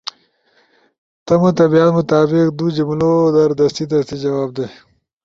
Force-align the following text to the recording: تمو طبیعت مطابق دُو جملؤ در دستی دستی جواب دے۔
تمو 1.25 1.49
طبیعت 1.59 1.89
مطابق 1.99 2.47
دُو 2.57 2.67
جملؤ 2.77 3.15
در 3.35 3.49
دستی 3.59 3.83
دستی 3.91 4.15
جواب 4.23 4.49
دے۔ 4.57 4.65